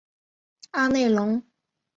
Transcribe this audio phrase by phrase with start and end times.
[0.71, 1.43] 阿内龙。